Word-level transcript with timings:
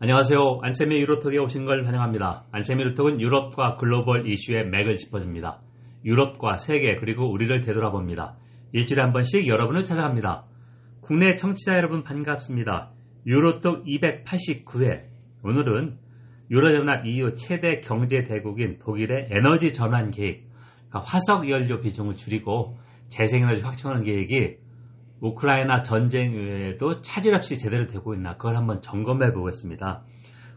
안녕하세요. 0.00 0.60
안세미 0.62 0.94
유로톡에 1.00 1.38
오신 1.38 1.64
걸 1.64 1.84
환영합니다. 1.84 2.44
안세미 2.52 2.82
유로톡은 2.82 3.20
유럽과 3.20 3.74
글로벌 3.78 4.30
이슈의 4.30 4.68
맥을 4.68 4.96
짚어줍니다. 4.96 5.60
유럽과 6.04 6.56
세계 6.56 6.94
그리고 6.94 7.28
우리를 7.28 7.60
되돌아봅니다. 7.62 8.36
일주일에 8.70 9.02
한 9.02 9.12
번씩 9.12 9.48
여러분을 9.48 9.82
찾아갑니다. 9.82 10.44
국내 11.00 11.34
청취자 11.34 11.72
여러분 11.72 12.04
반갑습니다. 12.04 12.92
유로톡 13.26 13.86
289회 13.86 15.06
오늘은 15.42 15.98
유로연합 16.48 17.04
EU 17.04 17.34
최대 17.34 17.80
경제 17.80 18.22
대국인 18.22 18.78
독일의 18.78 19.30
에너지 19.32 19.72
전환 19.72 20.10
계획 20.10 20.46
그러니까 20.90 21.00
화석 21.00 21.50
연료 21.50 21.80
비중을 21.80 22.14
줄이고 22.14 22.78
재생에너지 23.08 23.62
확충하는 23.62 24.04
계획이 24.04 24.58
우크라이나 25.20 25.82
전쟁 25.82 26.34
외에도 26.34 27.02
차질 27.02 27.34
없이 27.34 27.58
제대로 27.58 27.86
되고 27.86 28.14
있나 28.14 28.36
그걸 28.36 28.56
한번 28.56 28.80
점검해 28.80 29.32
보겠습니다. 29.32 30.02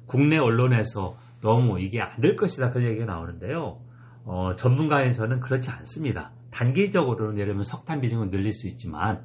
국내 0.05 0.37
언론에서 0.37 1.17
너무 1.41 1.79
이게 1.79 1.99
안 2.01 2.21
될 2.21 2.35
것이다 2.35 2.69
그런 2.71 2.87
얘기가 2.89 3.05
나오는데요. 3.05 3.79
어, 4.25 4.55
전문가에서는 4.55 5.39
그렇지 5.39 5.71
않습니다. 5.71 6.31
단기적으로는 6.51 7.35
예를 7.35 7.47
들면 7.53 7.63
석탄 7.63 8.01
비중을 8.01 8.29
늘릴 8.29 8.53
수 8.53 8.67
있지만 8.67 9.23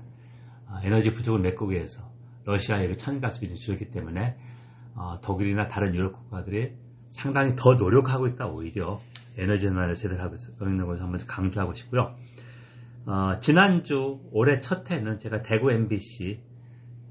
어, 0.68 0.78
에너지 0.82 1.10
부족을 1.10 1.40
메꾸기 1.40 1.74
위해서 1.74 2.02
러시아의 2.46 2.88
그 2.88 2.96
천가스 2.96 3.40
비중을 3.40 3.58
줄였기 3.58 3.90
때문에 3.90 4.36
어, 4.94 5.20
독일이나 5.22 5.66
다른 5.66 5.94
유럽 5.94 6.14
국가들이 6.14 6.72
상당히 7.10 7.54
더 7.56 7.74
노력하고 7.74 8.26
있다 8.28 8.46
오히려 8.46 8.98
에너지 9.36 9.68
전환을 9.68 9.94
제대로 9.94 10.22
하고 10.22 10.36
있는 10.62 10.86
것을 10.86 11.02
한번 11.02 11.20
강조하고 11.26 11.74
싶고요. 11.74 12.14
어, 13.06 13.38
지난주 13.38 14.18
올해 14.32 14.58
첫 14.58 14.90
해는 14.90 15.20
제가 15.20 15.42
대구 15.42 15.70
MBC 15.70 16.40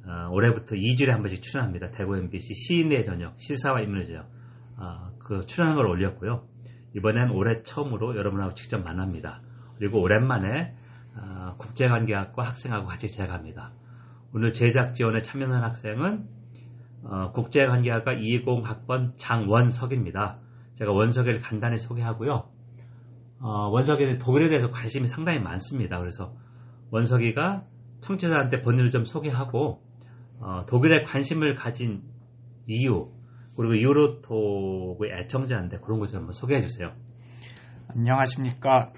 어, 0.05 0.29
올해부터 0.29 0.75
2주일에 0.75 1.07
한 1.07 1.21
번씩 1.21 1.41
출연합니다. 1.41 1.91
대구 1.91 2.17
MBC 2.17 2.53
시인의 2.53 3.05
저녁 3.05 3.39
시사와 3.39 3.79
인문의 3.79 4.07
저녁 4.07 4.25
어, 4.77 5.11
그 5.19 5.45
출연한 5.45 5.77
걸 5.77 5.87
올렸고요. 5.87 6.45
이번엔 6.97 7.29
올해 7.31 7.61
처음으로 7.61 8.17
여러분하고 8.17 8.53
직접 8.55 8.79
만납니다. 8.83 9.41
그리고 9.77 10.01
오랜만에 10.01 10.75
어, 11.15 11.55
국제관계학과 11.59 12.43
학생하고 12.43 12.87
같이 12.87 13.07
제작합니다. 13.07 13.71
오늘 14.33 14.51
제작 14.51 14.95
지원에 14.95 15.19
참여한 15.21 15.63
학생은 15.63 16.27
어, 17.03 17.31
국제관계학과 17.31 18.15
20학번 18.15 19.13
장원석입니다. 19.15 20.39
제가 20.73 20.91
원석을 20.91 21.39
간단히 21.39 21.77
소개하고요. 21.77 22.54
어, 23.39 23.69
원석이는 23.69 24.17
독일에 24.17 24.47
대해서 24.47 24.71
관심이 24.71 25.07
상당히 25.07 25.39
많습니다. 25.39 25.99
그래서 25.99 26.33
원석이가 26.91 27.65
청취자한테 28.01 28.61
본인을 28.61 28.91
좀 28.91 29.03
소개하고 29.05 29.81
어, 30.39 30.65
독일에 30.67 31.03
관심을 31.03 31.55
가진 31.55 32.03
이유 32.67 33.11
그리고 33.55 33.77
유로톡의 33.77 35.11
애청자인데 35.21 35.79
그런 35.79 35.99
것 35.99 36.07
좀 36.07 36.19
한번 36.19 36.33
소개해 36.33 36.61
주세요. 36.61 36.91
안녕하십니까 37.87 38.91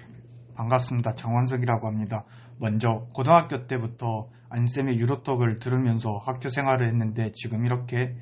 반갑습니다. 0.56 1.14
장원석이라고 1.14 1.86
합니다. 1.86 2.24
먼저 2.58 3.06
고등학교 3.14 3.66
때부터 3.66 4.28
안쌤의 4.50 4.98
유로톡을 4.98 5.58
들으면서 5.60 6.18
학교 6.24 6.48
생활을 6.48 6.86
했는데 6.88 7.30
지금 7.32 7.64
이렇게 7.64 8.16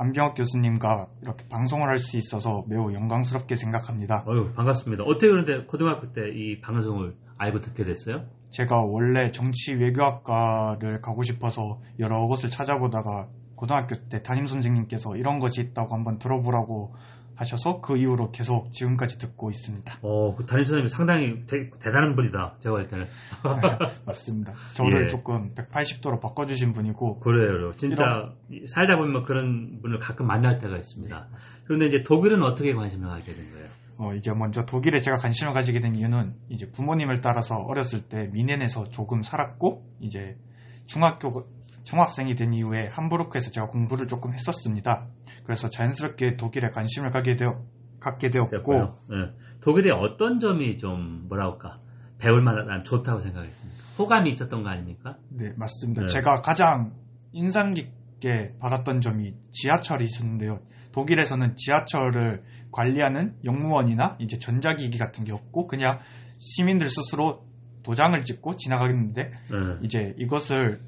안병학 0.00 0.34
교수님과 0.34 1.08
이렇게 1.22 1.46
방송을 1.48 1.88
할 1.88 1.98
수 1.98 2.16
있어서 2.16 2.64
매우 2.68 2.92
영광스럽게 2.94 3.54
생각합니다. 3.54 4.24
어유 4.26 4.52
반갑습니다. 4.54 5.04
어떻게 5.04 5.28
그런데 5.28 5.64
고등학교 5.66 6.10
때 6.12 6.22
이 6.34 6.60
방송을 6.62 7.14
알고 7.36 7.60
듣게 7.60 7.84
됐어요? 7.84 8.24
제가 8.48 8.80
원래 8.82 9.30
정치 9.30 9.74
외교학과를 9.74 11.00
가고 11.02 11.22
싶어서 11.22 11.80
여러 11.98 12.26
곳을 12.26 12.48
찾아보다가 12.50 13.28
고등학교 13.56 13.94
때 14.08 14.22
담임 14.22 14.46
선생님께서 14.46 15.16
이런 15.16 15.38
것이 15.38 15.60
있다고 15.60 15.94
한번 15.94 16.18
들어보라고 16.18 16.94
하셔서 17.40 17.80
그 17.80 17.96
이후로 17.96 18.32
계속 18.32 18.70
지금까지 18.70 19.18
듣고 19.18 19.48
있습니다. 19.48 20.00
어, 20.02 20.36
그 20.36 20.44
담임 20.44 20.64
선생님이 20.66 20.88
상당히 20.88 21.46
대, 21.46 21.70
단한 21.70 22.14
분이다. 22.14 22.56
제가 22.60 22.74
볼 22.74 22.86
때는. 22.86 23.06
네, 23.06 23.94
맞습니다. 24.04 24.52
저를 24.74 25.04
예. 25.04 25.08
조금 25.08 25.54
180도로 25.54 26.20
바꿔주신 26.20 26.72
분이고. 26.72 27.18
그래요. 27.20 27.72
진짜 27.76 28.04
이런... 28.50 28.66
살다 28.66 28.96
보면 28.96 29.22
그런 29.22 29.80
분을 29.80 29.98
가끔 29.98 30.26
만날 30.26 30.58
때가 30.58 30.76
있습니다. 30.76 31.28
그런데 31.64 31.86
이제 31.86 32.02
독일은 32.02 32.42
어떻게 32.42 32.74
관심을 32.74 33.08
가지게 33.08 33.34
된 33.34 33.50
거예요? 33.52 33.66
어, 33.96 34.14
이제 34.14 34.32
먼저 34.34 34.66
독일에 34.66 35.00
제가 35.00 35.16
관심을 35.16 35.54
가지게 35.54 35.80
된 35.80 35.94
이유는 35.94 36.34
이제 36.50 36.70
부모님을 36.70 37.22
따라서 37.22 37.56
어렸을 37.56 38.02
때 38.02 38.28
미넨에서 38.32 38.90
조금 38.90 39.22
살았고, 39.22 39.82
이제 40.00 40.36
중학교 40.84 41.46
중학생이 41.82 42.34
된 42.34 42.52
이후에 42.52 42.88
함부르크에서 42.88 43.50
제가 43.50 43.68
공부를 43.68 44.06
조금 44.06 44.32
했었습니다. 44.32 45.06
그래서 45.44 45.68
자연스럽게 45.68 46.36
독일에 46.36 46.70
관심을 46.70 47.10
가게 47.10 47.36
되어 47.36 47.62
갖게 48.00 48.30
되었고 48.30 48.72
네. 49.08 49.16
독일의 49.60 49.92
어떤 49.92 50.40
점이 50.40 50.78
좀 50.78 51.26
뭐랄까 51.28 51.78
배울 52.18 52.42
만한 52.42 52.84
좋다고 52.84 53.18
생각했습니까? 53.20 53.78
호감이 53.98 54.30
있었던 54.30 54.62
거 54.62 54.68
아닙니까? 54.68 55.16
네 55.30 55.52
맞습니다. 55.56 56.02
네. 56.02 56.06
제가 56.06 56.40
가장 56.40 56.92
인상 57.32 57.74
깊게 57.74 58.54
받았던 58.58 59.00
점이 59.00 59.34
지하철이 59.50 60.04
있었는데요. 60.04 60.60
독일에서는 60.92 61.54
지하철을 61.56 62.42
관리하는 62.72 63.36
영무원이나 63.44 64.16
이제 64.18 64.38
전자기기 64.38 64.98
같은 64.98 65.24
게 65.24 65.32
없고 65.32 65.66
그냥 65.66 66.00
시민들 66.38 66.88
스스로 66.88 67.44
도장을 67.82 68.20
찍고 68.22 68.56
지나가겠는데 68.56 69.22
네. 69.24 69.78
이제 69.82 70.14
이것을 70.18 70.80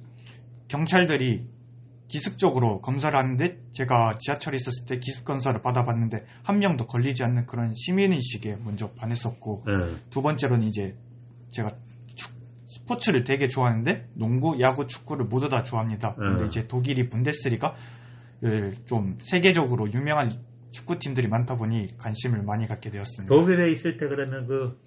경찰들이 0.72 1.44
기습적으로 2.08 2.80
검사를 2.80 3.16
하는데 3.16 3.58
제가 3.72 4.16
지하철에 4.18 4.56
있었을 4.56 4.86
때 4.88 4.98
기습 4.98 5.26
검사를 5.26 5.60
받아봤는데 5.60 6.24
한 6.42 6.60
명도 6.60 6.86
걸리지 6.86 7.22
않는 7.24 7.44
그런 7.44 7.74
시민의식에 7.74 8.56
먼저 8.64 8.90
반했었고 8.92 9.64
네. 9.66 9.72
두 10.08 10.22
번째로는 10.22 10.66
이제 10.66 10.96
제가 11.50 11.76
축, 12.14 12.32
스포츠를 12.66 13.24
되게 13.24 13.48
좋아하는데 13.48 14.08
농구, 14.14 14.58
야구, 14.60 14.86
축구를 14.86 15.26
모두 15.26 15.50
다 15.50 15.62
좋아합니다. 15.62 16.16
네. 16.18 16.26
근데 16.26 16.46
이제 16.46 16.66
독일이 16.66 17.08
분데스리가 17.10 17.74
좀 18.86 19.18
세계적으로 19.20 19.92
유명한 19.92 20.30
축구팀들이 20.70 21.28
많다 21.28 21.56
보니 21.56 21.98
관심을 21.98 22.42
많이 22.44 22.66
갖게 22.66 22.90
되었습니다. 22.90 23.34
독일에 23.34 23.70
있을 23.72 23.98
때 23.98 24.06
그러면 24.08 24.46
그 24.46 24.80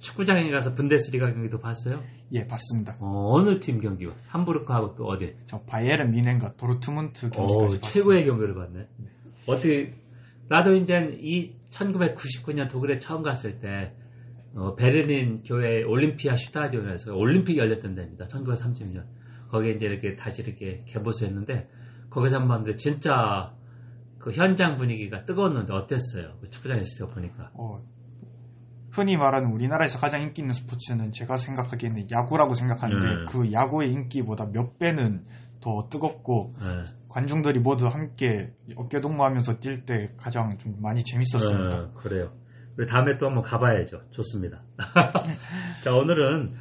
축구장에 0.00 0.50
가서 0.50 0.74
분데스리가 0.74 1.32
경기도 1.32 1.60
봤어요? 1.60 2.02
예, 2.32 2.46
봤습니다. 2.46 2.96
어, 3.00 3.40
느팀 3.42 3.80
경기? 3.80 4.08
함부르크하고 4.28 4.96
또 4.96 5.04
어디? 5.06 5.36
저 5.46 5.60
바이에른 5.62 6.10
미넨과 6.10 6.56
도르트문트 6.56 7.30
경기까지 7.30 7.76
어, 7.76 7.80
최고의 7.80 8.24
경기를 8.24 8.54
봤네. 8.54 8.88
네. 8.96 9.06
어떻게 9.46 9.94
나도 10.48 10.74
이제 10.74 11.16
이 11.20 11.52
1999년 11.70 12.68
독일에 12.68 12.98
처음 12.98 13.22
갔을 13.22 13.60
때 13.60 13.94
어, 14.54 14.74
베르린 14.74 15.42
교회 15.44 15.82
올림피아 15.84 16.34
슈타디온에서 16.34 17.14
올림픽이 17.14 17.58
열렸던 17.58 17.94
데입니다. 17.94 18.26
1930년. 18.26 19.04
거기에 19.50 19.72
이제 19.72 19.86
이렇게 19.86 20.16
다시 20.16 20.42
이렇게 20.42 20.82
개보수했는데 20.86 21.68
거기서 22.08 22.36
한번 22.36 22.58
봤는데 22.58 22.76
진짜 22.76 23.54
그 24.18 24.32
현장 24.32 24.76
분위기가 24.76 25.24
뜨거웠는데 25.24 25.72
어땠어요? 25.72 26.36
그 26.40 26.50
축구장에 26.50 26.80
있을 26.80 27.06
때 27.06 27.12
보니까. 27.12 27.50
어, 27.54 27.82
흔히 28.90 29.16
말하는 29.16 29.50
우리나라에서 29.52 29.98
가장 29.98 30.22
인기 30.22 30.42
있는 30.42 30.52
스포츠는 30.52 31.12
제가 31.12 31.36
생각하기에는 31.36 32.06
야구라고 32.10 32.54
생각하는데 32.54 33.06
네. 33.06 33.24
그 33.28 33.52
야구의 33.52 33.92
인기보다 33.92 34.46
몇 34.52 34.78
배는 34.78 35.24
더 35.60 35.88
뜨겁고 35.90 36.50
네. 36.58 36.82
관중들이 37.08 37.60
모두 37.60 37.86
함께 37.86 38.52
어깨 38.76 38.98
동무하면서 39.00 39.60
뛸 39.60 39.84
때 39.84 40.08
가장 40.16 40.56
좀 40.58 40.76
많이 40.80 41.04
재밌었습니다. 41.04 41.76
네, 41.78 41.86
그래요. 41.94 42.32
우리 42.76 42.86
다음에 42.86 43.16
또 43.18 43.26
한번 43.26 43.42
가봐야죠. 43.42 44.00
좋습니다. 44.10 44.62
자 45.84 45.92
오늘은 45.92 46.54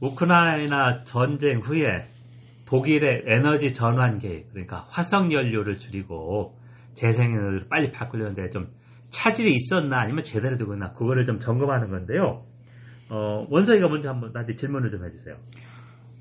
우크라이나 0.00 1.04
전쟁 1.04 1.60
후에 1.60 1.80
독일의 2.66 3.24
에너지 3.26 3.72
전환 3.72 4.18
계획 4.18 4.50
그러니까 4.50 4.84
화석 4.88 5.32
연료를 5.32 5.78
줄이고 5.78 6.58
재생에너지를 6.94 7.68
빨리 7.68 7.90
바꾸려는데 7.90 8.50
좀 8.50 8.68
차질이 9.14 9.54
있었나 9.54 10.00
아니면 10.00 10.24
제대로 10.24 10.58
되고 10.58 10.74
있나 10.74 10.92
그거를 10.92 11.24
좀 11.24 11.38
점검하는 11.38 11.88
건데요. 11.90 12.44
어, 13.08 13.46
원서이가 13.48 13.88
먼저 13.88 14.08
한번 14.08 14.32
나한테 14.32 14.56
질문을 14.56 14.90
좀 14.90 15.04
해주세요. 15.06 15.36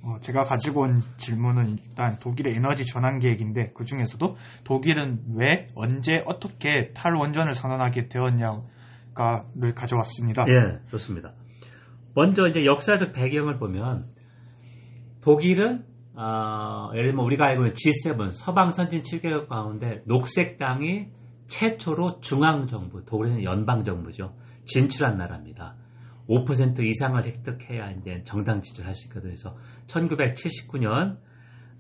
어, 0.03 0.17
제가 0.19 0.41
가지고 0.41 0.81
온 0.81 0.99
질문은 1.17 1.77
일단 1.77 2.17
독일의 2.19 2.55
에너지 2.55 2.85
전환 2.85 3.19
계획인데 3.19 3.71
그 3.73 3.85
중에서도 3.85 4.35
독일은 4.63 5.21
왜 5.37 5.67
언제 5.75 6.21
어떻게 6.25 6.91
탈원전을 6.93 7.53
선언하게 7.53 8.09
되었냐가를 8.09 9.73
가져왔습니다. 9.75 10.45
예, 10.49 10.79
좋습니다. 10.89 11.33
먼저 12.15 12.45
이제 12.47 12.63
역사적 12.63 13.13
배경을 13.13 13.57
보면 13.57 14.03
독일은 15.23 15.85
어, 16.15 16.91
예를 16.93 17.07
들면 17.07 17.25
우리가 17.25 17.45
알고 17.45 17.63
있는 17.63 17.73
G7 17.73 18.33
서방 18.33 18.69
선진 18.69 19.01
7개국 19.01 19.47
가운데 19.47 20.03
녹색당이 20.05 21.07
최초로 21.47 22.21
중앙정부, 22.21 23.05
독일에는 23.05 23.43
연방정부죠. 23.43 24.35
진출한 24.65 25.17
나라입니다. 25.17 25.75
5% 26.29 26.79
이상을 26.79 27.23
획득해야 27.25 27.91
이제 27.91 28.21
정당 28.23 28.61
지지할 28.61 28.93
수 28.93 29.07
있거든요. 29.07 29.33
그래서 29.33 29.57
1979년 29.87 31.17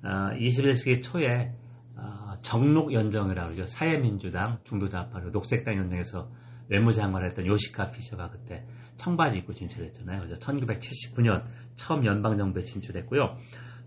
어, 0.03 0.07
21세기 0.37 1.01
초에 1.01 1.53
어, 1.95 2.37
정록 2.41 2.93
연정이라고 2.93 3.53
그러죠. 3.53 3.65
사회민주당, 3.65 4.59
중도좌파로 4.65 5.29
녹색당 5.31 5.77
연정에서 5.77 6.29
외무장관을 6.69 7.27
했던 7.27 7.45
요시카 7.45 7.91
피셔가 7.91 8.29
그때 8.29 8.65
청바지 8.95 9.39
입고 9.39 9.53
진출했잖아요. 9.53 10.21
그래서 10.21 10.39
1979년 10.41 11.43
처음 11.75 12.05
연방정부에 12.05 12.63
진출했고요. 12.63 13.37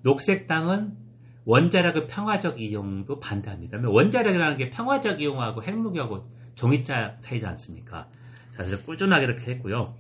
녹색당은 0.03 1.06
원자력의 1.47 2.09
평화적 2.09 2.61
이용도 2.61 3.21
반대합니다. 3.21 3.79
원자력이라는 3.85 4.57
게 4.59 4.69
평화적 4.69 5.21
이용하고 5.21 5.63
핵무기하고 5.63 6.27
종이자 6.57 7.19
차이지 7.21 7.47
않습니까? 7.47 8.09
자, 8.51 8.65
그래서 8.65 8.83
꾸준하게 8.83 9.25
이렇게 9.25 9.53
했고요. 9.53 9.95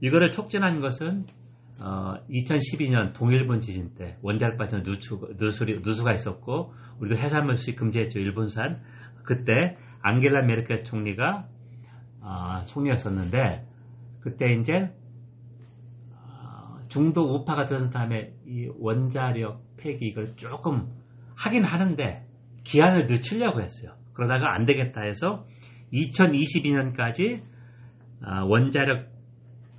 이거를 0.00 0.30
촉진한 0.30 0.80
것은 0.80 1.26
어, 1.82 2.14
2012년 2.30 3.12
동일본 3.12 3.60
지진 3.60 3.94
때 3.94 4.16
원자력 4.22 4.56
발전 4.56 4.82
누수, 4.82 5.18
누수, 5.36 5.64
누수가 5.64 6.12
있었고 6.12 6.72
우리도 7.00 7.16
해산물 7.16 7.56
수입 7.56 7.76
금지했죠 7.76 8.20
일본산 8.20 8.82
그때 9.24 9.76
앙겔라 10.02 10.42
메르켈 10.42 10.84
총리가 10.84 11.48
어, 12.20 12.62
총리였었는데 12.66 13.66
그때 14.20 14.52
이제 14.52 14.72
어, 14.74 15.01
중도 16.92 17.22
우파가 17.22 17.64
들어선 17.64 17.88
다음에 17.88 18.34
이 18.46 18.68
원자력 18.78 19.62
폐기 19.78 20.08
이걸 20.08 20.36
조금 20.36 20.90
하긴 21.38 21.64
하는데 21.64 22.26
기한을 22.64 23.06
늦추려고 23.06 23.62
했어요. 23.62 23.94
그러다가 24.12 24.54
안 24.54 24.66
되겠다 24.66 25.00
해서 25.00 25.46
2022년까지 25.90 27.40
어, 28.22 28.44
원자력 28.44 29.08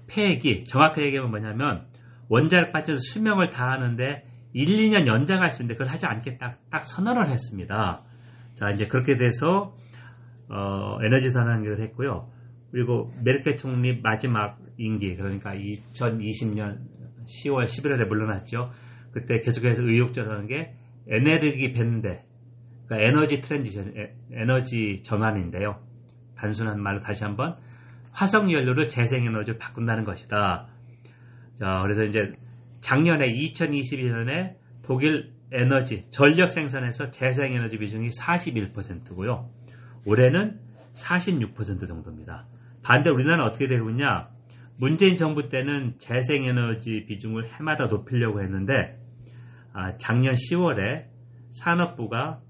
폐기 0.10 0.64
정확하게 0.64 1.06
얘기하면 1.06 1.30
뭐냐면 1.30 1.86
원자력 2.30 2.72
발전 2.72 2.98
수명을 2.98 3.52
다하는데 3.52 4.26
1, 4.54 4.66
2년 4.66 5.06
연장할 5.06 5.52
수 5.52 5.62
있는데 5.62 5.78
그걸 5.78 5.94
하지 5.94 6.08
않겠다 6.08 6.54
딱 6.72 6.80
선언을 6.80 7.30
했습니다. 7.30 8.02
자 8.56 8.72
이제 8.72 8.86
그렇게 8.86 9.18
돼서 9.18 9.76
어, 10.50 10.98
에너지 11.06 11.30
선언을 11.30 11.80
했고요. 11.80 12.28
그리고 12.72 13.14
메르켈 13.24 13.58
총리 13.58 14.02
마지막 14.02 14.58
임기 14.78 15.16
그러니까 15.16 15.54
2020년 15.54 16.94
10월 17.26 17.66
11월에 17.66 18.08
물러났죠. 18.08 18.72
그때 19.12 19.40
계속해서 19.40 19.84
의욕적으로 19.84 20.46
게 20.48 20.74
에너지 21.08 21.74
밴드 21.74 22.20
그러니까 22.86 23.08
에너지 23.08 23.42
transition 23.42 23.94
에너지 24.32 25.02
전환인데요. 25.04 25.80
단순한 26.36 26.82
말로 26.82 27.00
다시 27.00 27.24
한번 27.24 27.56
화석 28.12 28.52
연료를 28.52 28.88
재생 28.88 29.26
에너지로 29.26 29.58
바꾼다는 29.58 30.04
것이다. 30.04 30.68
자, 31.56 31.80
그래서 31.84 32.04
이제 32.04 32.34
작년에 32.82 33.34
2022년에 33.34 34.56
독일 34.84 35.32
에너지 35.52 36.06
전력 36.10 36.50
생산에서 36.50 37.12
재생 37.12 37.54
에너지 37.54 37.78
비중이 37.78 38.10
41%고요. 38.10 39.50
올해는 40.06 40.60
46% 40.94 41.88
정도입니다. 41.88 42.46
반대 42.84 43.10
우리나라는 43.10 43.46
어떻게 43.46 43.68
되고 43.68 43.90
있냐? 43.92 44.28
문재인 44.84 45.16
정부 45.16 45.48
때는 45.48 45.94
재생에너지 45.98 47.06
비중을 47.08 47.54
해마다 47.54 47.86
높이려고 47.86 48.42
했는데 48.42 49.00
아, 49.72 49.96
작년 49.96 50.36
10월에 50.36 51.06
산업부가 51.52 52.42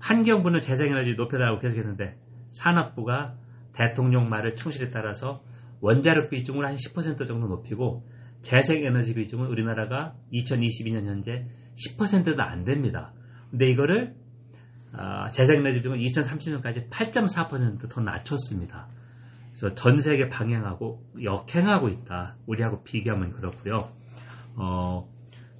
환경부는 0.00 0.60
재생에너지 0.60 1.14
높여달라고 1.14 1.60
계속했는데 1.60 2.16
산업부가 2.50 3.36
대통령 3.74 4.28
말을 4.28 4.56
충실히 4.56 4.90
따라서 4.90 5.44
원자력 5.80 6.30
비중을 6.30 6.66
한 6.66 6.74
10% 6.74 7.28
정도 7.28 7.46
높이고 7.46 8.08
재생에너지 8.40 9.14
비중은 9.14 9.46
우리나라가 9.46 10.16
2022년 10.32 11.06
현재 11.06 11.46
10%도 11.76 12.42
안 12.42 12.64
됩니다. 12.64 13.12
근데 13.52 13.66
이거를 13.66 14.16
어, 14.94 15.30
재생에너지 15.30 15.78
비중은 15.78 15.98
2030년까지 15.98 16.90
8.4%더 16.90 18.00
낮췄습니다. 18.00 18.88
그래서 19.52 19.74
전 19.74 19.98
세계 19.98 20.28
방향하고 20.28 21.04
역행하고 21.22 21.88
있다. 21.88 22.36
우리하고 22.46 22.82
비교하면 22.82 23.32
그렇고요. 23.32 23.78
어, 24.56 25.08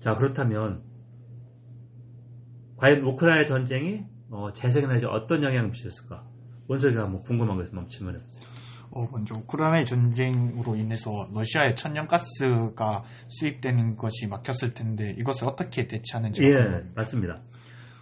자 0.00 0.14
그렇다면 0.14 0.82
과연 2.76 3.02
우크라이나 3.04 3.44
전쟁이 3.44 4.04
어, 4.30 4.52
재생에너지 4.52 5.06
어떤 5.06 5.42
영향을 5.42 5.68
미쳤을까? 5.68 6.24
원석이가 6.68 7.06
뭐 7.06 7.20
궁금한 7.20 7.56
거 7.56 7.62
있으면 7.62 7.86
질문해 7.86 8.18
보세요. 8.18 8.42
어, 8.90 9.06
먼저 9.10 9.34
우크라이나 9.34 9.84
전쟁으로 9.84 10.76
인해서 10.76 11.28
러시아의 11.34 11.76
천연가스가 11.76 13.04
수입되는 13.28 13.96
것이 13.96 14.26
막혔을 14.26 14.74
텐데 14.74 15.14
이것을 15.18 15.48
어떻게 15.48 15.86
대체하는지 15.86 16.42
예, 16.44 16.48
맞습니다. 16.96 17.40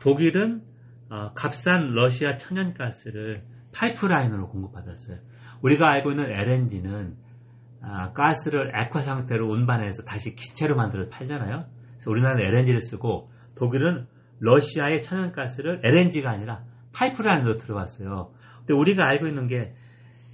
독일은 0.02 0.62
어, 1.10 1.32
값싼 1.34 1.92
러시아 1.94 2.36
천연가스를 2.38 3.42
파이프라인으로 3.72 4.48
공급받았어요. 4.48 5.18
우리가 5.62 5.88
알고 5.90 6.10
있는 6.10 6.30
LNG는 6.30 7.14
아, 7.82 8.12
가스를 8.12 8.72
액화 8.74 9.00
상태로 9.00 9.48
운반해서 9.48 10.04
다시 10.04 10.34
기체로 10.34 10.76
만들어 10.76 11.08
팔잖아요. 11.08 11.64
그래서 11.92 12.10
우리나라는 12.10 12.44
LNG를 12.44 12.80
쓰고 12.80 13.30
독일은 13.56 14.06
러시아의 14.40 15.02
천연가스를 15.02 15.80
LNG가 15.84 16.30
아니라 16.30 16.64
파이프라인으로 16.94 17.56
들어왔어요. 17.56 18.32
근데 18.58 18.74
우리가 18.74 19.04
알고 19.06 19.26
있는 19.26 19.46
게 19.46 19.74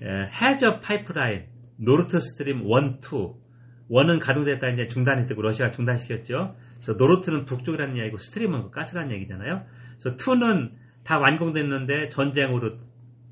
해저 0.02 0.80
파이프라인, 0.80 1.46
노르트 1.76 2.18
스트림 2.20 2.62
1, 2.62 2.98
2. 3.02 3.46
1은 3.90 4.20
가동됐다 4.20 4.68
이제 4.70 4.86
중단이 4.88 5.26
되고 5.26 5.42
러시아가 5.42 5.70
중단시켰죠. 5.70 6.56
그래서 6.74 6.92
노르트는 6.94 7.44
북쪽이라는 7.44 7.96
얘기고 7.98 8.18
스트림은 8.18 8.62
그 8.62 8.70
가스라는 8.70 9.12
얘기잖아요. 9.12 9.62
그래서 9.98 10.16
2는 10.16 10.72
다 11.04 11.18
완공됐는데 11.18 12.08
전쟁으로 12.08 12.78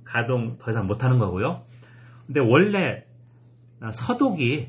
가동 0.05 0.57
더 0.59 0.71
이상 0.71 0.87
못하는 0.87 1.19
거고요. 1.19 1.65
근데 2.27 2.41
원래 2.41 3.05
서독이 3.93 4.69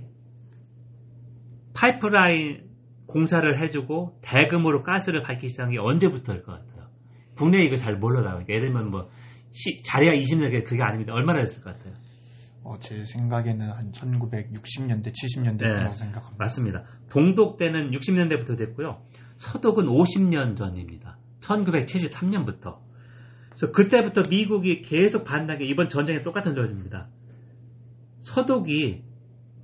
파이프라인 1.74 2.69
공사를 3.07 3.62
해주고 3.62 4.19
대금으로 4.22 4.84
가스를 4.84 5.22
밝히기 5.24 5.50
시작한 5.50 5.72
게 5.72 5.80
언제부터일 5.80 6.44
것 6.44 6.54
같아요. 6.54 6.90
국내에 7.36 7.63
이거 7.63 7.75
잘 7.75 7.98
몰라다 7.98 8.34
보니까 8.34 8.54
예를 8.54 8.68
들면 8.68 8.90
뭐 8.90 9.10
시, 9.52 9.81
자리야 9.84 10.13
20년 10.13 10.63
그게 10.66 10.81
아닙니다. 10.84 11.13
얼마나 11.13 11.40
됐을 11.40 11.63
것 11.63 11.78
같아요? 11.78 11.94
어, 12.63 12.78
제 12.80 13.06
생각에는 13.06 13.72
한 13.72 13.92
1960년대, 13.92 15.13
70년대 15.13 15.60
네, 15.60 15.69
생각합니다. 15.92 16.36
맞습니다. 16.38 16.84
동독 17.10 17.57
때는 17.57 17.92
60년대부터 17.92 18.57
됐고요. 18.57 19.04
서독은 19.38 19.86
50년 19.86 20.57
전입니다. 20.57 21.19
1973년부터. 21.42 22.80
그래서 23.50 23.72
그때부터 23.72 24.24
미국이 24.30 24.81
계속 24.81 25.24
반대하게 25.24 25.66
이번 25.66 25.90
전쟁에 25.90 26.21
똑같은 26.21 26.56
조입니다 26.56 27.09
서독이 28.25 29.03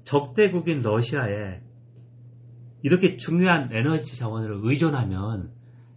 적대국인 0.04 0.82
러시아에 0.82 1.62
이렇게 2.84 3.18
중요한 3.18 3.70
에너지 3.72 4.16
자원을 4.16 4.60
의존하면 4.62 5.52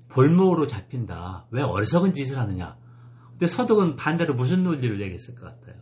볼모로 0.08 0.66
잡힌다. 0.66 1.46
왜 1.50 1.62
어리석은 1.62 2.14
짓을 2.14 2.38
하느냐? 2.38 2.76
근데 3.32 3.46
서독은 3.46 3.96
반대로 3.96 4.34
무슨 4.34 4.62
논리를 4.62 4.98
얘기했을 5.02 5.34
것 5.34 5.46
같아요? 5.46 5.76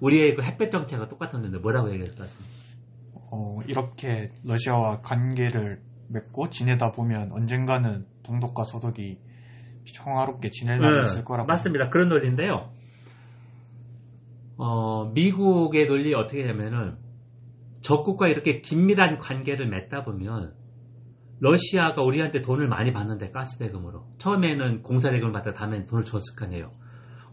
우리의 0.00 0.34
그 0.34 0.42
햇볕 0.42 0.70
정체가 0.70 1.08
똑같았는데 1.08 1.58
뭐라고 1.58 1.88
얘기했을 1.90 2.16
것 2.16 2.22
같습니다. 2.24 2.50
어, 3.30 3.60
이렇게 3.68 4.30
러시아와 4.44 5.02
관계를 5.02 5.82
맺고 6.08 6.48
지내다 6.48 6.92
보면 6.92 7.32
언젠가는 7.32 8.06
동독과 8.22 8.64
서독이 8.64 9.18
평화롭게 9.96 10.48
지낼 10.50 10.78
날이 10.78 11.02
네, 11.02 11.08
있을 11.08 11.24
거라고. 11.24 11.46
맞습니다. 11.46 11.88
그런 11.90 12.08
논리인데요. 12.08 12.70
어, 14.64 15.10
미국의 15.12 15.88
논리 15.88 16.14
어떻게 16.14 16.46
하면은 16.46 16.96
적국과 17.80 18.28
이렇게 18.28 18.60
긴밀한 18.60 19.18
관계를 19.18 19.66
맺다 19.66 20.04
보면 20.04 20.54
러시아가 21.40 22.04
우리한테 22.04 22.42
돈을 22.42 22.68
많이 22.68 22.92
받는데 22.92 23.32
가스 23.32 23.58
대금으로 23.58 24.06
처음에는 24.18 24.82
공사 24.82 25.10
대금을 25.10 25.32
받다 25.32 25.52
다음에 25.52 25.84
돈을 25.84 26.04
줬을 26.04 26.38
거 26.38 26.44
아니에요. 26.44 26.70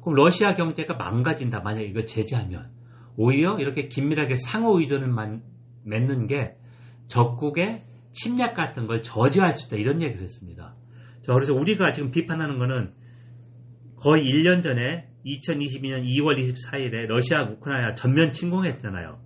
그럼 0.01 0.15
러시아 0.15 0.55
경제가 0.55 0.95
망가진다. 0.95 1.59
만약에 1.59 1.85
이걸 1.85 2.07
제재하면. 2.07 2.71
오히려 3.15 3.59
이렇게 3.59 3.87
긴밀하게 3.87 4.33
상호 4.33 4.79
의존을 4.79 5.13
맺는 5.83 6.25
게 6.25 6.55
적국의 7.09 7.83
침략 8.11 8.55
같은 8.55 8.87
걸 8.87 9.03
저지할 9.03 9.51
수 9.51 9.67
있다. 9.67 9.75
이런 9.79 10.01
얘기를 10.01 10.23
했습니다. 10.23 10.73
자, 11.21 11.33
그래서 11.33 11.53
우리가 11.53 11.91
지금 11.91 12.09
비판하는 12.09 12.57
거는 12.57 12.93
거의 13.97 14.23
1년 14.23 14.63
전에 14.63 15.08
2022년 15.25 16.05
2월 16.05 16.37
24일에 16.37 17.07
러시아 17.07 17.43
우크라이나 17.43 17.95
전면 17.95 18.31
침공했잖아요. 18.31 19.19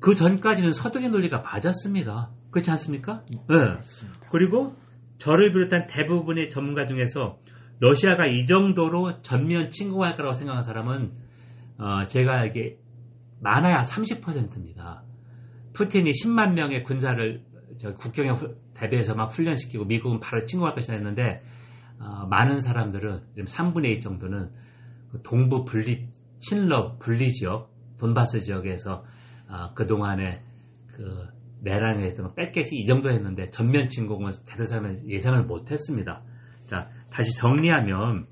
그 0.00 0.14
전까지는 0.14 0.70
서독의 0.70 1.10
논리가 1.10 1.38
맞았습니다. 1.38 2.30
그렇지 2.50 2.70
않습니까? 2.70 3.24
네. 3.30 3.56
그리고 4.30 4.74
저를 5.18 5.52
비롯한 5.52 5.86
대부분의 5.86 6.48
전문가 6.48 6.86
중에서 6.86 7.38
러시아가 7.80 8.26
이 8.26 8.44
정도로 8.46 9.22
전면 9.22 9.70
침공할 9.70 10.14
거라고 10.14 10.32
생각하는 10.32 10.62
사람은 10.62 11.12
어, 11.78 12.02
제가 12.04 12.44
이게 12.46 12.78
많아야 13.40 13.80
30%입니다. 13.80 15.02
푸틴이 15.72 16.10
10만 16.10 16.52
명의 16.52 16.82
군사를 16.82 17.42
국경에 17.98 18.32
대비해서 18.74 19.14
막 19.14 19.32
훈련시키고 19.32 19.84
미국은 19.84 20.20
바로 20.20 20.44
침공할 20.44 20.74
것이라 20.74 20.96
했는데 20.96 21.42
어, 21.98 22.26
많은 22.26 22.60
사람들은 22.60 23.20
3분의 23.46 23.96
2 23.96 24.00
정도는 24.00 24.50
그 24.50 24.79
동부 25.22 25.64
분리 25.64 26.08
친러 26.38 26.96
분리 26.98 27.32
지역 27.32 27.70
돈바스 27.98 28.40
지역에서 28.40 29.04
어, 29.48 29.74
그 29.74 29.86
동안에 29.86 30.42
그 30.86 31.28
내란에 31.62 32.06
있던 32.08 32.34
뺏겠지 32.34 32.76
이 32.76 32.84
정도 32.86 33.10
했는데 33.10 33.50
전면 33.50 33.88
침공을 33.88 34.32
사람은 34.32 35.10
예상을 35.10 35.42
못했습니다. 35.44 36.22
자 36.64 36.88
다시 37.10 37.36
정리하면 37.36 38.26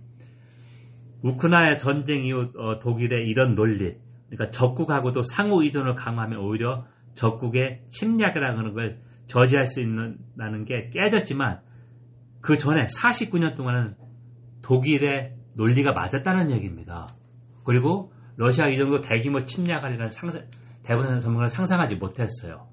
우크라이나 1.23 1.77
전쟁 1.77 2.25
이후 2.25 2.51
어, 2.57 2.79
독일의 2.79 3.27
이런 3.29 3.55
논리, 3.55 3.97
그러니까 4.29 4.51
적국하고도 4.51 5.23
상호 5.23 5.63
의존을 5.63 5.95
강화하면 5.95 6.39
오히려 6.41 6.87
적국의 7.15 7.83
침략이라는 7.89 8.75
걸 8.75 9.01
저지할 9.27 9.67
수 9.67 9.81
있다는 9.81 10.65
게 10.65 10.91
깨졌지만 10.91 11.61
그 12.41 12.57
전에 12.57 12.85
49년 12.85 13.57
동안은 13.57 13.97
독일의 14.63 15.38
논리가 15.59 15.93
맞았다는 15.93 16.53
얘기입니다. 16.53 17.09
그리고 17.65 18.13
러시아 18.37 18.69
이 18.69 18.77
정도 18.77 19.01
대규모 19.01 19.43
침략하리라는 19.43 20.09
상상, 20.09 20.47
대부분 20.85 21.19
전문가는 21.21 21.49
상상하지 21.49 21.97
못했어요. 21.97 22.69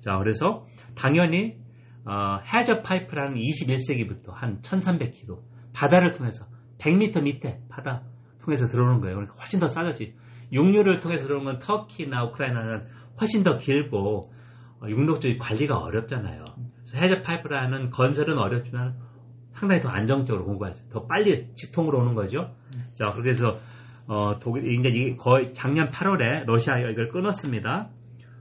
자, 0.00 0.16
그래서 0.18 0.64
당연히 0.94 1.58
어, 2.06 2.38
해저 2.46 2.80
파이프라는 2.80 3.34
21세기부터 3.34 4.30
한 4.32 4.62
1300km 4.62 5.40
바다를 5.74 6.14
통해서 6.14 6.46
100m 6.78 7.24
밑에 7.24 7.60
바다 7.68 8.04
통해서 8.40 8.68
들어오는 8.68 9.00
거예요. 9.00 9.16
그러니까 9.16 9.36
훨씬 9.36 9.58
더 9.58 9.66
싸졌지. 9.66 10.14
육류를 10.52 11.00
통해서 11.00 11.26
들어오는 11.26 11.44
건 11.44 11.58
터키나 11.58 12.24
우크라이나는 12.26 12.86
훨씬 13.20 13.42
더 13.42 13.58
길고 13.58 14.32
어, 14.80 14.88
육로 14.88 15.18
쪽이 15.18 15.38
관리가 15.38 15.76
어렵잖아요. 15.76 16.44
그래서 16.44 16.98
해저 16.98 17.20
파이프라는 17.20 17.90
건설은 17.90 18.38
어렵지만 18.38 18.96
상당히 19.58 19.80
더 19.80 19.88
안정적으로 19.88 20.44
공부할 20.44 20.72
수, 20.72 20.88
더 20.88 21.06
빨리 21.06 21.52
직통으로 21.54 21.98
오는 21.98 22.14
거죠. 22.14 22.54
자, 22.94 23.08
그렇게 23.10 23.30
해서 23.30 23.58
어, 24.06 24.38
독일 24.38 24.64
이제 24.72 25.16
거의 25.18 25.52
작년 25.52 25.90
8월에 25.90 26.46
러시아가 26.46 26.80
이걸 26.80 27.08
끊었습니다. 27.08 27.90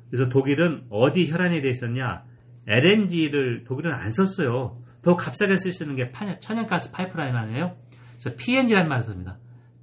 그래서 0.10 0.30
독일은 0.30 0.86
어디 0.90 1.30
혈안이 1.30 1.62
돼 1.62 1.70
있었냐? 1.70 2.24
LNG를 2.68 3.64
독일은 3.66 3.94
안 3.94 4.12
썼어요. 4.12 4.82
더 5.02 5.16
값싸게 5.16 5.56
쓸 5.58 5.74
수 5.74 5.84
있는 5.84 5.96
게 5.96 6.12
천연가스 6.40 6.92
파이프라인 6.92 7.36
아니에요? 7.36 7.76
그래서 8.20 8.36
PNG라는 8.38 8.90
말을 8.90 9.04
씁니다. 9.04 9.38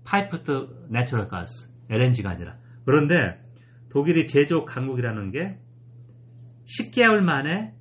piped 0.07 0.69
natural 0.91 1.29
gas. 1.29 1.69
LNG가 1.91 2.31
아니라. 2.31 2.57
그런데 2.85 3.15
독일이 3.91 4.27
제조 4.27 4.65
강국이라는 4.65 5.31
게 5.31 5.59
10개월 6.65 7.21
만에 7.21 7.75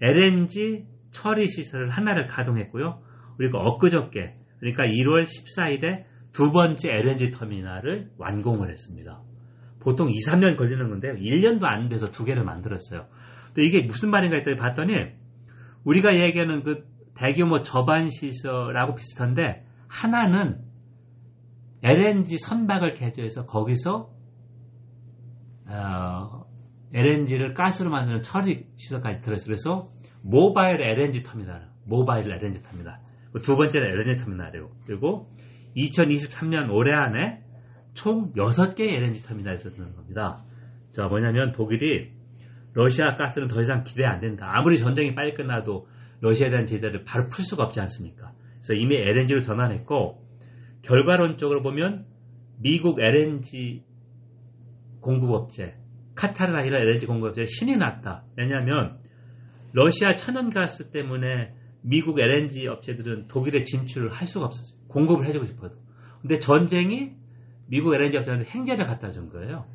LNG 0.00 0.84
처리 1.18 1.48
시설을 1.48 1.90
하나를 1.90 2.26
가동했고요. 2.26 3.02
그리고 3.36 3.58
엊그저께 3.58 4.36
그러니까 4.60 4.84
1월 4.84 5.24
14일에 5.24 6.04
두 6.32 6.52
번째 6.52 6.90
LNG 6.90 7.30
터미널을 7.30 8.10
완공을 8.18 8.70
했습니다. 8.70 9.22
보통 9.80 10.10
2, 10.10 10.14
3년 10.14 10.56
걸리는 10.56 10.88
건데요. 10.88 11.14
1년도 11.14 11.64
안 11.64 11.88
돼서 11.88 12.10
두 12.10 12.24
개를 12.24 12.44
만들었어요. 12.44 13.06
근데 13.46 13.64
이게 13.64 13.82
무슨 13.82 14.10
말인가 14.10 14.36
했더니 14.36 14.56
봤더니 14.56 14.92
우리가 15.84 16.16
얘기하는 16.16 16.62
그 16.62 16.84
대규모 17.14 17.62
저반 17.62 18.10
시설하고 18.10 18.94
비슷한데 18.94 19.64
하나는 19.88 20.60
LNG 21.82 22.38
선박을 22.38 22.92
개조해서 22.92 23.46
거기서 23.46 24.10
어, 25.68 26.44
LNG를 26.92 27.54
가스로 27.54 27.90
만드는 27.90 28.22
처리 28.22 28.66
시설까지 28.76 29.20
들어있어요. 29.20 29.46
그래서 29.46 29.90
모바일 30.28 30.82
LNG 30.82 31.22
터미널, 31.22 31.62
모바일 31.86 32.30
LNG 32.30 32.62
터미널. 32.62 32.98
두 33.42 33.56
번째는 33.56 33.88
LNG 33.88 34.22
터미널이고 34.22 34.70
그리고 34.84 35.30
2023년 35.74 36.70
올해 36.70 36.92
안에 36.94 37.42
총 37.94 38.34
6개 38.34 38.80
LNG 38.80 39.22
터미널이 39.22 39.56
들어서는 39.56 39.96
겁니다. 39.96 40.44
자, 40.90 41.06
뭐냐면 41.06 41.52
독일이 41.52 42.12
러시아 42.74 43.16
가스는 43.16 43.48
더 43.48 43.62
이상 43.62 43.84
기대 43.84 44.04
안 44.04 44.20
된다. 44.20 44.50
아무리 44.52 44.76
전쟁이 44.76 45.14
빨리 45.14 45.32
끝나도 45.32 45.88
러시아에 46.20 46.50
대한 46.50 46.66
제재를 46.66 47.04
바로 47.04 47.28
풀 47.28 47.42
수가 47.42 47.64
없지 47.64 47.80
않습니까? 47.80 48.32
그래서 48.58 48.74
이미 48.74 48.96
LNG로 48.96 49.40
전환했고 49.40 50.22
결과론적으로 50.82 51.62
보면 51.62 52.04
미국 52.58 53.00
LNG 53.00 53.82
공급업체 55.00 55.76
카타르나 56.14 56.64
이런 56.64 56.82
LNG 56.82 57.06
공급업체 57.06 57.46
신이 57.46 57.78
났다. 57.78 58.24
왜냐하면 58.36 58.98
러시아 59.72 60.14
천연가스 60.14 60.90
때문에 60.90 61.54
미국 61.82 62.18
LNG 62.18 62.66
업체들은 62.68 63.28
독일에 63.28 63.62
진출을 63.62 64.10
할 64.10 64.26
수가 64.26 64.46
없었어요. 64.46 64.78
공급을 64.88 65.26
해주고 65.26 65.46
싶어도. 65.46 65.76
근데 66.20 66.38
전쟁이 66.38 67.12
미국 67.68 67.94
LNG 67.94 68.18
업체한테 68.18 68.48
행제를 68.50 68.84
갖다 68.84 69.10
준 69.10 69.28
거예요. 69.28 69.66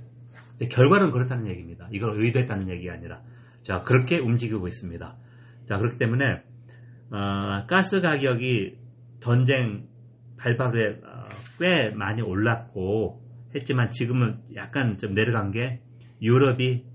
결과는 0.70 1.12
그렇다는 1.12 1.48
얘기입니다. 1.48 1.88
이걸 1.92 2.18
의도했다는 2.18 2.70
얘기가 2.70 2.94
아니라. 2.94 3.22
자, 3.62 3.82
그렇게 3.82 4.20
움직이고 4.20 4.68
있습니다. 4.68 5.18
자, 5.66 5.78
그렇기 5.78 5.98
때문에, 5.98 6.26
어, 7.12 7.66
가스 7.68 8.02
가격이 8.02 8.78
전쟁 9.20 9.88
발발 10.38 10.74
후에 10.74 11.00
어, 11.04 11.30
꽤 11.60 11.90
많이 11.96 12.22
올랐고 12.22 13.22
했지만 13.56 13.90
지금은 13.90 14.40
약간 14.56 14.98
좀 14.98 15.14
내려간 15.14 15.52
게 15.52 15.80
유럽이 16.22 16.86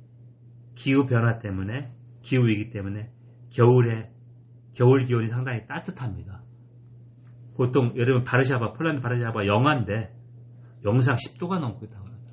기후 0.74 1.06
변화 1.06 1.38
때문에 1.38 1.90
기후 2.22 2.46
위기 2.46 2.70
때문에 2.70 3.10
겨울에 3.50 4.10
겨울 4.74 5.04
기온이 5.04 5.28
상당히 5.28 5.66
따뜻합니다. 5.66 6.42
보통 7.56 7.92
여러분 7.96 8.22
바르샤바 8.22 8.74
폴란드 8.74 9.00
바르샤바 9.00 9.46
영하인데 9.46 10.14
영상 10.84 11.14
10도가 11.14 11.58
넘고 11.58 11.86
있다고 11.86 12.06
합니다. 12.06 12.32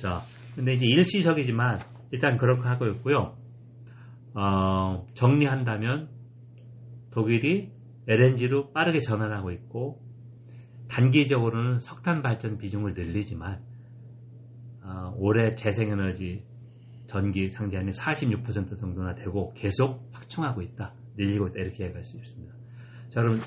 자, 0.00 0.22
근데 0.56 0.72
이제 0.72 0.86
일시적이지만 0.86 1.78
일단 2.10 2.36
그렇게 2.36 2.66
하고 2.68 2.86
있고요. 2.88 3.36
어, 4.34 5.06
정리한다면 5.14 6.08
독일이 7.12 7.70
LNG로 8.08 8.72
빠르게 8.72 8.98
전환하고 8.98 9.50
있고 9.52 10.02
단기적으로는 10.88 11.78
석탄 11.78 12.22
발전 12.22 12.58
비중을 12.58 12.94
늘리지만 12.94 13.60
어, 14.82 15.12
올해 15.16 15.54
재생에너지 15.54 16.44
전기 17.06 17.48
상자는 17.48 17.90
46% 17.90 18.76
정도나 18.78 19.14
되고 19.14 19.52
계속 19.54 20.08
확충하고 20.12 20.62
있다, 20.62 20.92
늘리고 21.16 21.48
있다 21.48 21.60
이렇게 21.60 21.84
얘기할 21.84 22.02
수 22.02 22.16
있습니다. 22.16 22.54
자, 23.10 23.22
그럼 23.22 23.40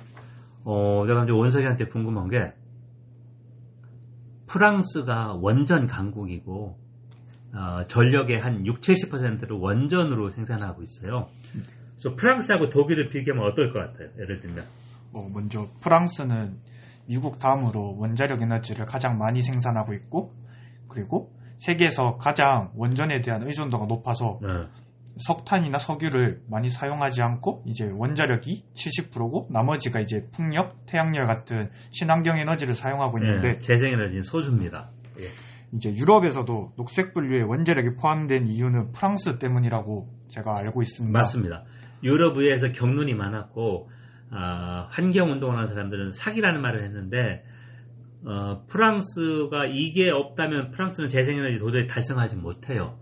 어, 0.63 1.05
제가 1.07 1.23
이제 1.23 1.31
원석이한테 1.31 1.85
궁금한 1.85 2.29
게 2.29 2.53
프랑스가 4.47 5.33
원전 5.35 5.85
강국이고 5.85 6.77
어, 7.53 7.87
전력의 7.87 8.39
한 8.39 8.65
6, 8.65 8.79
70%를 8.79 9.57
원전으로 9.57 10.29
생산하고 10.29 10.81
있어요. 10.83 11.27
그래서 11.91 12.15
프랑스하고 12.15 12.69
독일을 12.69 13.09
비교하면 13.09 13.51
어떨 13.51 13.73
것 13.73 13.79
같아요? 13.79 14.09
예를 14.19 14.39
들면. 14.39 14.65
어, 15.13 15.27
먼저 15.33 15.67
프랑스는 15.81 16.57
미국 17.07 17.39
다음으로 17.39 17.97
원자력 17.97 18.41
에너지를 18.41 18.85
가장 18.85 19.17
많이 19.17 19.41
생산하고 19.41 19.93
있고 19.93 20.33
그리고 20.87 21.31
세계에서 21.59 22.17
가장 22.17 22.71
원전에 22.75 23.21
대한 23.21 23.45
의존도가 23.45 23.85
높아서 23.85 24.39
네. 24.41 24.47
석탄이나 25.17 25.77
석유를 25.77 26.43
많이 26.49 26.69
사용하지 26.69 27.21
않고 27.21 27.63
이제 27.67 27.89
원자력이 27.93 28.63
70%고 28.73 29.49
나머지가 29.51 29.99
이제 29.99 30.25
풍력, 30.31 30.85
태양열 30.85 31.27
같은 31.27 31.69
친환경 31.91 32.37
에너지를 32.37 32.73
사용하고 32.73 33.17
있는데 33.19 33.53
네, 33.53 33.59
재생에너지는 33.59 34.21
소수입니다. 34.21 34.89
예. 35.19 35.27
이제 35.73 35.93
유럽에서도 35.93 36.73
녹색 36.77 37.13
분류에 37.13 37.43
원자력이 37.43 37.95
포함된 38.01 38.47
이유는 38.47 38.91
프랑스 38.93 39.37
때문이라고 39.37 40.09
제가 40.29 40.57
알고 40.57 40.81
있습니다. 40.81 41.17
맞습니다. 41.17 41.65
유럽 42.01 42.37
의회에서 42.37 42.71
경론이 42.71 43.13
많았고 43.13 43.89
아, 44.31 44.87
환경 44.91 45.31
운동을 45.31 45.57
하는 45.57 45.67
사람들은 45.67 46.13
사기라는 46.13 46.61
말을 46.61 46.85
했는데 46.85 47.43
어, 48.25 48.65
프랑스가 48.67 49.65
이게 49.65 50.09
없다면 50.09 50.71
프랑스는 50.71 51.09
재생에너지 51.09 51.57
도저히 51.57 51.87
달성하지 51.87 52.37
못해요. 52.37 52.99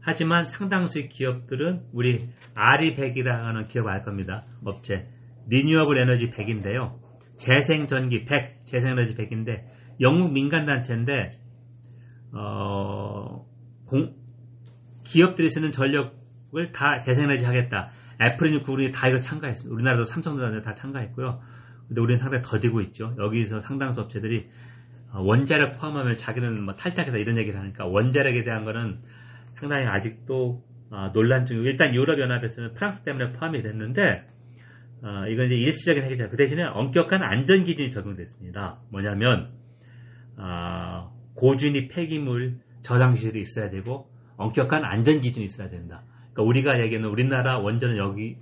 하지만 0.00 0.44
상당수의 0.44 1.08
기업들은 1.08 1.86
우리 1.92 2.28
아리백이라는 2.54 3.64
기업 3.64 3.88
알 3.88 4.04
겁니다. 4.04 4.44
업체 4.64 5.08
리뉴어블 5.48 5.98
에너지 5.98 6.30
100인데요. 6.30 6.98
재생 7.36 7.86
전기 7.86 8.24
100, 8.24 8.66
재생 8.66 8.92
에너지 8.92 9.14
100인데 9.14 9.64
영국 10.00 10.32
민간 10.32 10.64
단체인데 10.64 11.26
어, 12.32 13.44
공, 13.86 14.14
기업들이 15.04 15.48
쓰는 15.50 15.72
전력을 15.72 16.72
다 16.72 17.00
재생 17.00 17.24
에너지 17.24 17.44
하겠다. 17.44 17.90
애플이나 18.20 18.60
구글이 18.60 18.92
다 18.92 19.08
이거 19.08 19.18
참가했습니다. 19.20 19.74
우리나라도 19.74 20.04
삼성전자 20.04 20.60
다 20.62 20.74
참가했고요. 20.74 21.40
근데 21.88 22.00
우리는 22.00 22.16
상당히 22.16 22.42
더디고 22.44 22.80
있죠. 22.82 23.14
여기서 23.18 23.60
상당수 23.60 24.00
업체들이 24.00 24.48
어, 25.12 25.22
원자력 25.22 25.78
포함하면 25.78 26.16
자기는 26.16 26.64
뭐 26.64 26.74
탈탁해서 26.74 27.16
이런 27.18 27.38
얘기를 27.38 27.58
하니까 27.58 27.86
원자력에 27.86 28.44
대한 28.44 28.64
거는 28.64 28.98
상당히 29.54 29.86
아직도 29.86 30.62
어, 30.90 31.10
논란 31.12 31.46
중이고 31.46 31.64
일단 31.66 31.94
유럽연합에서는 31.94 32.74
프랑스 32.74 33.02
때문에 33.02 33.32
포함이 33.32 33.62
됐는데 33.62 34.26
어, 35.02 35.26
이건 35.28 35.46
이제 35.46 35.54
일시적인 35.54 36.02
해결자. 36.02 36.28
그 36.28 36.36
대신에 36.36 36.64
엄격한 36.64 37.22
안전 37.22 37.64
기준이 37.64 37.90
적용됐습니다. 37.90 38.80
뭐냐면 38.90 39.52
어, 40.36 41.12
고준위 41.34 41.88
폐기물 41.88 42.58
저장 42.82 43.14
시설이 43.14 43.40
있어야 43.40 43.70
되고 43.70 44.10
엄격한 44.36 44.84
안전 44.84 45.20
기준이 45.20 45.44
있어야 45.44 45.68
된다. 45.68 46.02
그러니까 46.32 46.42
우리가 46.42 46.80
얘기하는 46.80 47.08
우리나라 47.08 47.58
원전은 47.58 47.96
여기 47.96 48.36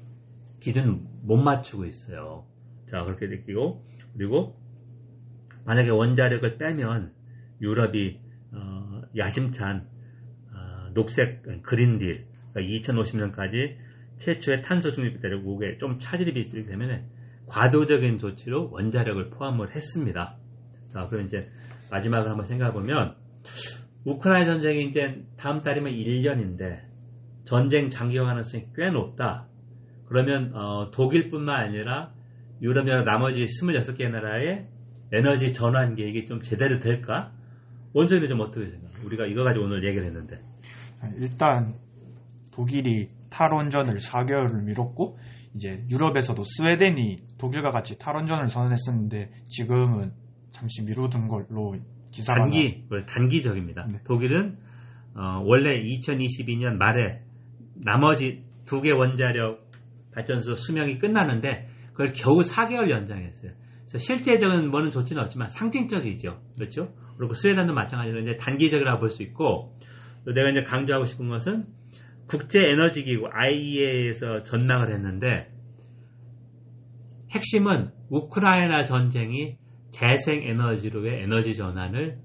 기준 0.61 1.07
못 1.23 1.37
맞추고 1.37 1.85
있어요. 1.85 2.45
자 2.91 3.03
그렇게 3.05 3.27
느끼고 3.27 3.85
그리고 4.17 4.61
만약에 5.65 5.91
원자력을 5.91 6.59
빼면 6.59 7.13
유럽이 7.61 8.21
어, 8.53 9.03
야심찬 9.17 9.89
어, 10.53 10.93
녹색 10.95 11.43
그린딜 11.63 12.27
그러니까 12.53 12.93
2050년까지 12.93 13.77
최초의 14.19 14.63
탄소 14.63 14.93
중립 14.93 15.21
대륙국에 15.21 15.79
좀 15.79 15.99
차질이 15.99 16.39
있기 16.41 16.67
때문에 16.67 17.07
과도적인 17.47 18.19
조치로 18.19 18.71
원자력을 18.71 19.31
포함을 19.31 19.75
했습니다. 19.75 20.37
자, 20.89 21.09
그럼 21.09 21.27
이제 21.27 21.51
마지막으로 21.91 22.31
한번 22.31 22.45
생각해 22.45 22.73
보면 22.73 23.17
우크라이나 24.05 24.47
전쟁이 24.47 24.87
이제 24.87 25.25
다음 25.37 25.63
달이면 25.63 25.93
1년인데 25.93 26.83
전쟁 27.45 27.91
장기화 27.91 28.25
가능성이 28.25 28.67
꽤 28.75 28.91
높다. 28.91 29.49
그러면 30.07 30.55
어, 30.55 30.91
독일뿐만 30.91 31.55
아니라 31.55 32.13
유럽이나 32.63 33.03
나머지 33.05 33.45
26개 33.45 34.09
나라의 34.11 34.67
에너지 35.13 35.53
전환 35.53 35.95
계획이 35.95 36.27
좀 36.27 36.41
제대로 36.43 36.79
될까? 36.79 37.33
원전이 37.93 38.27
좀 38.29 38.41
어떻게 38.41 38.67
생각해요? 38.71 39.07
우리가 39.07 39.27
이거 39.27 39.45
가지고 39.45 39.67
오늘 39.67 39.85
얘기를 39.87 40.07
했는데. 40.07 40.41
일단 41.19 41.75
독일이 42.53 43.09
탈원전을 43.31 43.97
4개월을 43.97 44.65
미뤘고 44.65 45.19
이제 45.55 45.85
유럽에서도 45.91 46.43
스웨덴이 46.45 47.23
독일과 47.39 47.71
같이 47.71 47.99
탈원전을 47.99 48.49
선언했었는데 48.49 49.31
지금은 49.49 50.13
잠시 50.51 50.83
미루던 50.83 51.29
걸로 51.29 51.77
기사가 52.11 52.41
단기 52.41 52.85
단기적입니다. 53.07 53.87
네. 53.91 53.99
독일은 54.05 54.57
어, 55.15 55.43
원래 55.45 55.81
2022년 55.83 56.77
말에 56.77 57.21
나머지 57.75 58.43
두 58.65 58.81
개 58.81 58.91
원자력 58.93 59.63
발전소 60.15 60.55
수명이 60.55 60.99
끝나는데 60.99 61.69
그걸 61.95 62.09
겨우 62.09 62.41
4개월 62.41 62.91
연장했어요. 62.91 63.53
그래서 63.81 63.99
실제적인 63.99 64.71
뭐는 64.71 64.91
좋지는 64.91 65.23
없지만 65.23 65.49
상징적이죠. 65.49 66.41
그렇죠? 66.59 66.93
그리고 67.17 67.33
스웨덴도 67.35 67.73
마찬가지로 67.75 68.21
이제 68.21 68.37
단기적이라고 68.37 68.99
볼 69.01 69.11
수 69.11 69.23
있고 69.23 69.79
내가 70.27 70.51
이제 70.51 70.63
강조하고 70.63 71.05
싶은 71.05 71.29
것은 71.29 71.67
국제 72.27 72.59
에너지 72.61 73.05
기구 73.05 73.29
IEA에서 73.31 74.43
전망을 74.43 74.91
했는데 74.93 75.53
핵심은 77.31 77.91
우크라이나 78.11 78.85
전쟁이 78.85 79.57
재생 79.91 80.43
에너지로의 80.43 81.23
에너지 81.23 81.55
전환을 81.55 82.19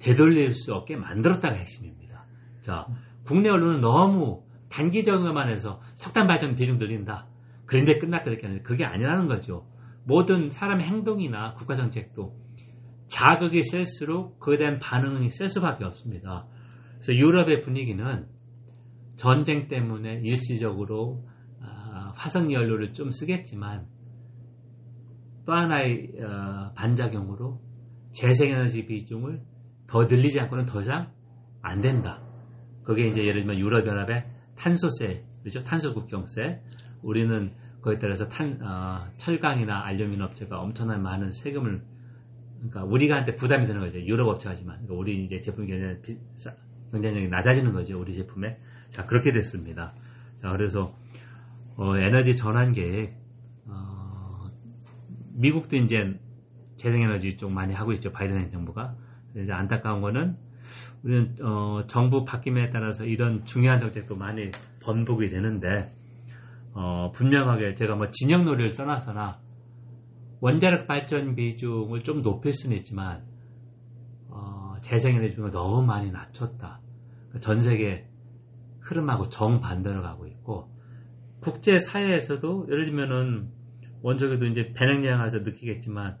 되돌릴 0.00 0.52
수 0.52 0.74
없게 0.74 0.96
만들었다가 0.96 1.54
핵심입니다. 1.54 2.26
자, 2.60 2.86
국내 3.24 3.48
언론은 3.48 3.80
너무 3.80 4.42
단기적으로만 4.70 5.48
해서 5.48 5.80
석탄 5.94 6.26
발전 6.26 6.54
비중 6.54 6.78
늘린다. 6.78 7.28
그런데 7.66 7.98
끝났다 7.98 8.30
이렇게 8.30 8.46
하는데 8.46 8.62
그게 8.62 8.84
아니라는 8.84 9.26
거죠. 9.26 9.66
모든 10.04 10.50
사람의 10.50 10.86
행동이나 10.86 11.54
국가 11.54 11.74
정책도 11.74 12.34
자극이 13.08 13.62
셀수록 13.62 14.38
그에 14.40 14.58
대한 14.58 14.78
반응이 14.78 15.30
셀 15.30 15.48
수밖에 15.48 15.84
없습니다. 15.84 16.46
그래서 16.94 17.14
유럽의 17.14 17.62
분위기는 17.62 18.26
전쟁 19.16 19.68
때문에 19.68 20.20
일시적으로 20.24 21.26
아, 21.62 22.12
화석 22.16 22.52
연료를 22.52 22.92
좀 22.92 23.10
쓰겠지만 23.10 23.86
또 25.46 25.52
하나의 25.52 26.12
어, 26.20 26.72
반작용으로 26.74 27.60
재생에너지 28.12 28.86
비중을 28.86 29.42
더 29.86 30.04
늘리지 30.04 30.40
않고는 30.40 30.64
더 30.66 30.80
이상 30.80 31.12
안 31.62 31.80
된다. 31.80 32.22
그게 32.82 33.06
이제 33.06 33.22
예를 33.22 33.42
들면 33.42 33.58
유럽연합의 33.58 34.26
탄소세, 34.56 35.24
그렇죠? 35.44 35.62
탄소 35.62 35.92
국경세. 35.92 36.62
우리는 37.02 37.52
거기에 37.82 37.98
따라서 37.98 38.26
탄, 38.28 38.58
어, 38.62 39.04
철강이나 39.18 39.84
알루미늄 39.84 40.24
업체가 40.24 40.58
엄청난 40.58 41.02
많은 41.02 41.30
세금을 41.32 41.82
그러니까 42.56 42.84
우리가 42.84 43.16
한테 43.16 43.34
부담이 43.34 43.66
되는 43.66 43.82
거죠. 43.82 44.00
유럽 44.00 44.26
업체가지만 44.28 44.76
그러니까 44.76 44.94
우리 44.94 45.22
이제 45.22 45.40
제품 45.42 45.66
경쟁 45.66 46.00
경쟁력이 46.92 47.28
낮아지는 47.28 47.74
거죠. 47.74 48.00
우리 48.00 48.14
제품에. 48.14 48.58
자 48.88 49.04
그렇게 49.04 49.32
됐습니다. 49.32 49.94
자 50.36 50.50
그래서 50.50 50.96
어, 51.76 51.94
에너지 51.98 52.34
전환 52.36 52.72
계획 52.72 53.14
어, 53.66 54.50
미국도 55.34 55.76
이제 55.76 56.18
재생에너지 56.76 57.36
쪽 57.36 57.52
많이 57.52 57.74
하고 57.74 57.92
있죠. 57.92 58.12
바이든 58.12 58.50
정부가. 58.50 58.96
이제 59.36 59.52
안타까운 59.52 60.00
거는 60.00 60.38
우리는 61.02 61.36
어, 61.42 61.82
정부 61.86 62.24
바뀜에 62.24 62.70
따라서 62.70 63.04
이런 63.04 63.44
중요한 63.44 63.78
정책도 63.78 64.16
많이 64.16 64.50
번복이 64.84 65.30
되는데 65.30 65.94
어, 66.72 67.12
분명하게 67.14 67.74
제가 67.74 67.96
뭐 67.96 68.10
진영 68.10 68.44
놀이를 68.44 68.74
떠나서나 68.74 69.40
원자력 70.40 70.86
발전 70.86 71.34
비중을 71.34 72.02
좀 72.02 72.22
높일 72.22 72.52
수는 72.52 72.76
있지만 72.76 73.24
어, 74.28 74.74
재생에너지 74.80 75.30
비중을 75.30 75.50
너무 75.50 75.84
많이 75.86 76.10
낮췄다. 76.10 76.80
그러니까 77.28 77.40
전 77.40 77.60
세계 77.60 78.06
흐름하고 78.80 79.28
정반대로 79.28 80.02
가고 80.02 80.26
있고 80.26 80.70
국제 81.40 81.78
사회에서도 81.78 82.66
예를 82.70 82.86
들면은 82.86 83.50
원적에도 84.02 84.46
이제 84.46 84.72
배낭여행 84.74 85.18
와서 85.18 85.38
느끼겠지만 85.38 86.18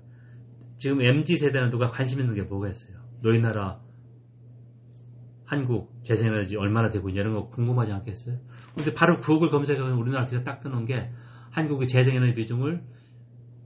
지금 0.78 1.02
MZ 1.02 1.36
세대는 1.36 1.70
누가 1.70 1.86
관심 1.86 2.20
있는 2.20 2.34
게 2.34 2.42
뭐가 2.42 2.68
있어요? 2.68 2.96
너희 3.22 3.40
나라 3.40 3.80
한국 5.44 5.92
재생에너지 6.04 6.56
얼마나 6.56 6.90
되고 6.90 7.08
있냐 7.08 7.20
이런 7.20 7.34
거 7.34 7.48
궁금하지 7.48 7.92
않겠어요? 7.92 8.38
근데 8.74 8.94
바로 8.94 9.20
구글 9.20 9.50
검색하면 9.50 9.96
우리나라 9.96 10.24
기사 10.24 10.42
딱 10.42 10.60
뜨는 10.60 10.84
게 10.84 11.10
한국의 11.50 11.88
재생에너지 11.88 12.34
비중을 12.34 12.82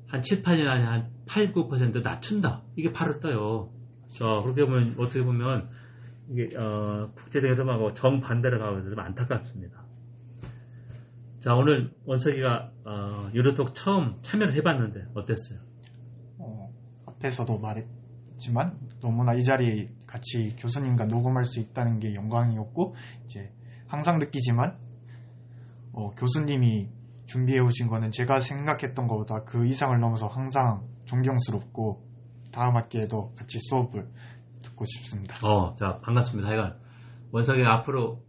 한 0.08 0.22
7, 0.22 0.42
8년 0.42 0.66
안에 0.66 0.84
한 0.84 1.10
8, 1.26 1.52
9% 1.52 2.02
낮춘다. 2.02 2.62
이게 2.76 2.92
바로 2.92 3.20
떠요. 3.20 3.70
자, 4.08 4.24
그렇게 4.42 4.64
보면, 4.64 4.94
어떻게 4.98 5.22
보면, 5.22 5.68
이게, 6.30 6.56
어, 6.56 7.12
국제적인 7.14 7.54
흐름하고 7.54 7.92
정반대로 7.92 8.58
가고 8.58 8.78
있어서 8.78 8.90
좀 8.90 9.00
안타깝습니다. 9.00 9.84
자, 11.40 11.54
오늘 11.54 11.92
원석이가, 12.06 12.72
어, 12.86 13.30
유로톡 13.34 13.74
처음 13.74 14.16
참여를 14.22 14.54
해봤는데, 14.54 15.08
어땠어요? 15.14 15.58
어, 16.38 16.72
앞에서도 17.06 17.58
말했 17.58 17.97
지만, 18.38 18.78
너무나 19.00 19.34
이 19.34 19.42
자리에 19.42 19.90
같이 20.06 20.56
교수님과 20.58 21.06
녹음할 21.06 21.44
수 21.44 21.60
있다는 21.60 21.98
게 22.00 22.14
영광이었고, 22.14 22.94
이제, 23.24 23.52
항상 23.86 24.18
느끼지만, 24.18 24.78
어, 25.92 26.10
교수님이 26.10 26.88
준비해 27.28 27.60
오신 27.60 27.88
거는 27.88 28.10
제가 28.10 28.40
생각했던 28.40 29.06
것보다 29.06 29.44
그 29.44 29.66
이상을 29.66 29.98
넘어서 30.00 30.28
항상 30.28 30.86
존경스럽고 31.04 32.02
다음 32.52 32.76
학기에도 32.76 33.34
같이 33.34 33.58
수업을 33.60 34.08
듣고 34.62 34.84
싶습니다. 34.86 35.34
어, 35.46 35.74
자 35.74 36.00
반갑습니다. 36.04 36.48
하여간 36.48 36.78
원석이 37.30 37.62
앞으로 37.64 38.22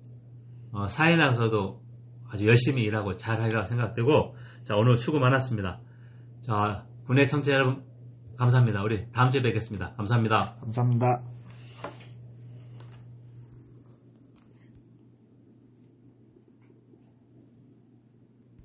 어, 0.73 0.87
사회 0.87 1.15
나가서도 1.15 1.81
아주 2.29 2.45
열심히 2.45 2.83
일하고 2.83 3.15
잘 3.15 3.41
하리라고 3.41 3.65
생각되고 3.65 4.35
자 4.63 4.75
오늘 4.75 4.97
수고 4.97 5.19
많았습니다. 5.19 5.79
자 6.41 6.85
국내 7.05 7.25
청취자 7.25 7.53
여러분 7.53 7.83
감사합니다. 8.39 8.81
우리 8.83 9.11
다음 9.11 9.29
주에 9.29 9.41
뵙겠습니다. 9.41 9.93
감사합니다. 9.97 10.55
감사합니다. 10.61 11.38